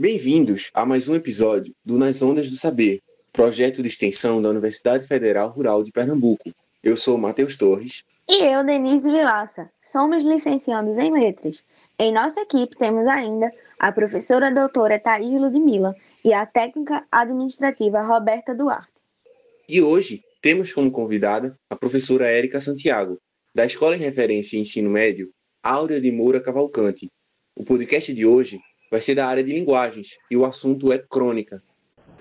[0.00, 3.02] Bem-vindos a mais um episódio do Nas Ondas do Saber,
[3.34, 6.50] projeto de extensão da Universidade Federal Rural de Pernambuco.
[6.82, 8.02] Eu sou Matheus Torres.
[8.26, 9.70] E eu, Denise Vilaça.
[9.82, 11.62] Somos licenciados em Letras.
[11.98, 15.94] Em nossa equipe temos ainda a professora doutora Thaís Ludmilla
[16.24, 18.88] e a técnica administrativa Roberta Duarte.
[19.68, 23.18] E hoje temos como convidada a professora Érica Santiago,
[23.54, 25.28] da Escola em Referência e Ensino Médio
[25.62, 27.10] Áurea de Moura Cavalcante.
[27.54, 28.58] O podcast de hoje
[28.90, 31.62] vai ser da área de linguagens e o assunto é crônica.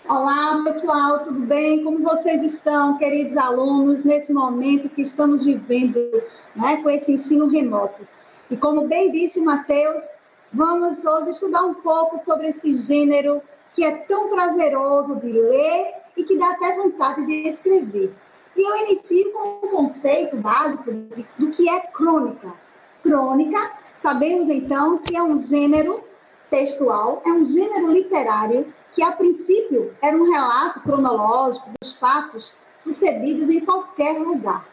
[0.08, 1.84] Olá, pessoal, tudo bem?
[1.84, 6.00] Como vocês estão, queridos alunos, nesse momento que estamos vivendo
[6.56, 8.08] né, com esse ensino remoto?
[8.52, 10.04] E como bem disse o Matheus,
[10.54, 13.42] vamos hoje estudar um pouco sobre esse gênero
[13.74, 18.14] que é tão prazeroso de ler e que dá até vontade de escrever.
[18.56, 22.52] E eu inicio com um conceito básico de, do que é crônica.
[23.04, 26.04] Crônica, sabemos então que é um gênero
[26.50, 33.50] textual, é um gênero literário que, a princípio, era um relato cronológico dos fatos sucedidos
[33.50, 34.66] em qualquer lugar.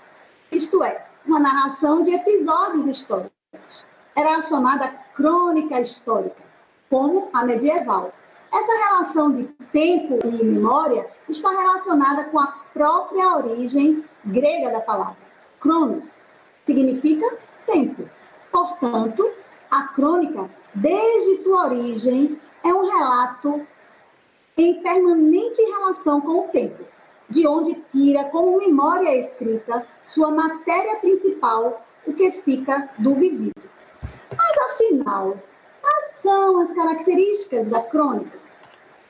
[0.51, 3.87] Isto é, uma narração de episódios históricos.
[4.15, 6.43] Era a chamada crônica histórica,
[6.89, 8.13] como a medieval.
[8.53, 15.17] Essa relação de tempo e memória está relacionada com a própria origem grega da palavra.
[15.61, 16.21] Cronos
[16.65, 18.09] significa tempo.
[18.51, 19.31] Portanto,
[19.71, 23.67] a crônica, desde sua origem, é um relato
[24.57, 26.85] em permanente relação com o tempo,
[27.29, 33.63] de onde tira como memória escrita sua matéria principal, o que fica do vivido.
[34.37, 35.37] Mas, afinal,
[35.81, 38.39] quais são as características da crônica?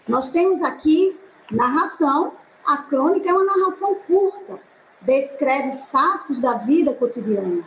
[0.09, 1.19] Nós temos aqui
[1.51, 2.33] narração.
[2.65, 4.59] A crônica é uma narração curta,
[5.03, 7.63] descreve fatos da vida cotidiana.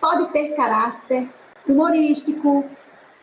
[0.00, 1.30] Pode ter caráter
[1.68, 2.64] humorístico,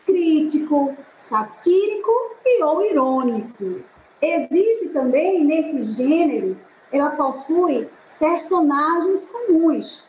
[0.06, 2.10] crítico, satírico
[2.44, 3.82] e ou irônico.
[4.20, 6.56] Existe também nesse gênero,
[6.92, 7.88] ela possui
[8.18, 10.04] personagens comuns.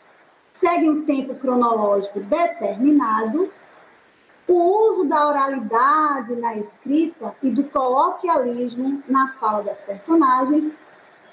[0.51, 3.51] Segue um tempo cronológico determinado.
[4.47, 10.75] O uso da oralidade na escrita e do coloquialismo na fala das personagens.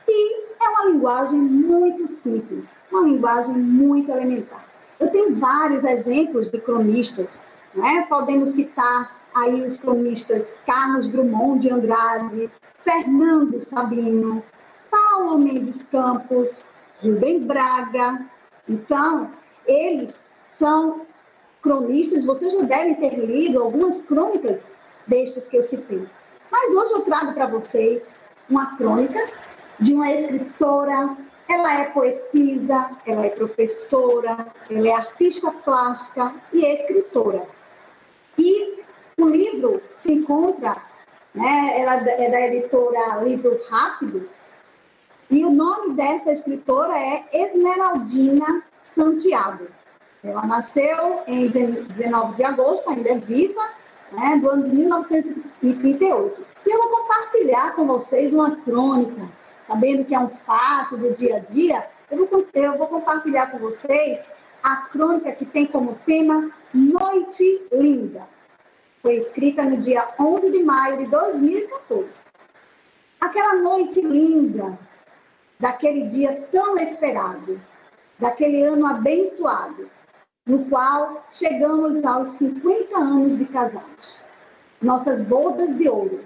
[0.08, 4.69] E é uma linguagem muito simples, uma linguagem muito elementar.
[5.00, 7.40] Eu tenho vários exemplos de cronistas,
[7.74, 8.06] né?
[8.06, 12.50] podemos citar aí os cronistas Carlos Drummond de Andrade,
[12.84, 14.42] Fernando Sabino,
[14.90, 16.62] Paulo Mendes Campos,
[17.02, 18.26] Rubem Braga.
[18.68, 19.30] Então,
[19.66, 21.06] eles são
[21.62, 24.72] cronistas, vocês já devem ter lido algumas crônicas
[25.06, 26.06] destes que eu citei.
[26.50, 29.18] Mas hoje eu trago para vocês uma crônica
[29.78, 31.16] de uma escritora
[31.50, 37.42] ela é poetisa, ela é professora, ela é artista plástica e é escritora.
[38.38, 38.80] E
[39.18, 40.76] o livro se encontra,
[41.34, 44.28] né, ela é da editora Livro Rápido,
[45.28, 49.66] e o nome dessa escritora é Esmeraldina Santiago.
[50.22, 53.68] Ela nasceu em 19 de agosto, ainda é viva,
[54.12, 56.46] né, do ano de 1938.
[56.64, 59.39] E eu vou compartilhar com vocês uma crônica
[59.70, 63.58] sabendo que é um fato do dia a dia, eu vou, eu vou compartilhar com
[63.58, 64.28] vocês
[64.60, 68.26] a crônica que tem como tema Noite Linda.
[69.00, 72.08] Foi escrita no dia 11 de maio de 2014.
[73.20, 74.76] Aquela noite linda,
[75.58, 77.60] daquele dia tão esperado,
[78.18, 79.88] daquele ano abençoado,
[80.44, 84.20] no qual chegamos aos 50 anos de casados.
[84.82, 86.24] Nossas bodas de ouro,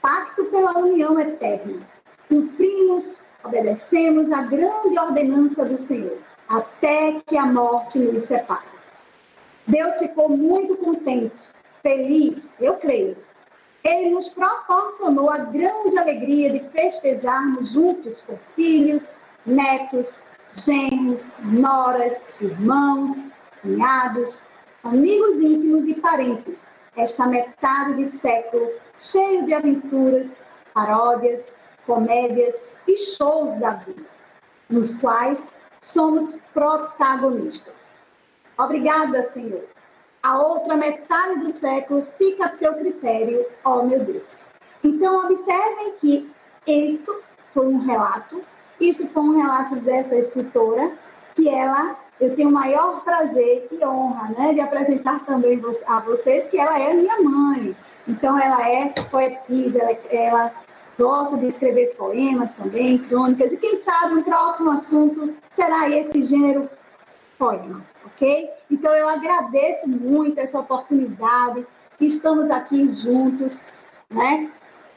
[0.00, 1.95] pacto pela união eterna
[2.28, 8.66] cumprimos, obedecemos a grande ordenança do Senhor, até que a morte nos separe.
[9.66, 11.50] Deus ficou muito contente,
[11.82, 13.16] feliz, eu creio.
[13.84, 19.08] Ele nos proporcionou a grande alegria de festejarmos juntos com filhos,
[19.44, 20.16] netos,
[20.54, 23.28] genros, noras, irmãos,
[23.62, 24.40] cunhados,
[24.82, 26.66] amigos íntimos e parentes.
[26.96, 30.38] Esta metade de século cheio de aventuras,
[30.72, 31.54] paródias,
[31.86, 34.02] comédias e shows da vida,
[34.68, 37.74] nos quais somos protagonistas.
[38.58, 39.64] Obrigada, Senhor.
[40.22, 44.40] A outra metade do século fica a teu critério, ó meu Deus.
[44.82, 46.30] Então, observem que
[46.66, 47.22] isto
[47.54, 48.42] foi um relato,
[48.80, 50.92] isto foi um relato dessa escritora,
[51.34, 56.48] que ela, eu tenho o maior prazer e honra né, de apresentar também a vocês
[56.48, 57.76] que ela é minha mãe.
[58.08, 60.52] Então, ela é poetisa, ela, ela
[60.98, 66.70] Gosto de escrever poemas também, crônicas, e quem sabe um próximo assunto será esse gênero
[67.38, 68.48] poema, ok?
[68.70, 71.66] Então eu agradeço muito essa oportunidade,
[71.98, 73.60] que estamos aqui juntos,
[74.10, 74.50] né?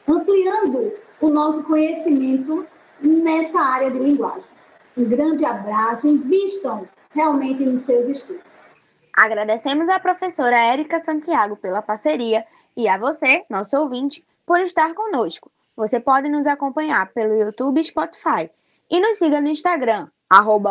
[0.08, 2.66] ampliando o nosso conhecimento
[3.00, 4.70] nessa área de linguagens.
[4.96, 8.68] Um grande abraço, invistam realmente nos seus estudos.
[9.16, 12.44] Agradecemos à professora Érica Santiago pela parceria
[12.76, 15.50] e a você, nosso ouvinte, por estar conosco.
[15.80, 18.50] Você pode nos acompanhar pelo YouTube e Spotify.
[18.90, 20.08] E nos siga no Instagram,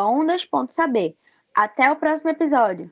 [0.06, 1.16] ondas.saber.
[1.56, 2.92] Até o próximo episódio!